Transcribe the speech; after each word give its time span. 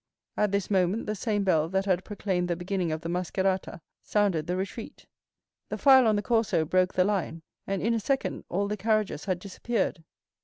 At 0.35 0.51
this 0.51 0.71
moment 0.71 1.05
the 1.05 1.13
same 1.13 1.43
bell 1.43 1.69
that 1.69 1.85
had 1.85 2.03
proclaimed 2.03 2.47
the 2.47 2.55
beginning 2.55 2.91
of 2.91 3.01
the 3.01 3.07
mascherata 3.07 3.81
sounded 4.01 4.47
the 4.47 4.55
retreat. 4.55 5.05
The 5.69 5.77
file 5.77 6.07
on 6.07 6.15
the 6.15 6.23
Corso 6.23 6.65
broke 6.65 6.95
the 6.95 7.03
line, 7.05 7.43
and 7.67 7.83
in 7.83 7.93
a 7.93 7.99
second 7.99 8.43
all 8.49 8.67
the 8.67 8.77
carriages 8.77 9.25
had 9.25 9.37
disappeared. 9.37 10.03